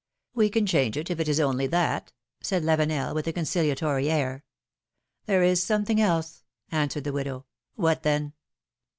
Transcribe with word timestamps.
"We 0.33 0.49
can 0.49 0.65
change 0.65 0.97
it, 0.97 1.11
if 1.11 1.19
it 1.19 1.29
is 1.29 1.39
only 1.39 1.67
that," 1.67 2.11
said 2.41 2.63
Lavenel, 2.63 3.13
with 3.13 3.27
a 3.27 3.33
conciliatory 3.33 4.09
air." 4.09 4.43
There 5.27 5.43
is 5.43 5.61
something 5.61 6.01
else," 6.01 6.43
answered 6.71 7.03
the 7.03 7.13
widow," 7.13 7.45
What, 7.75 8.01
then 8.01 8.33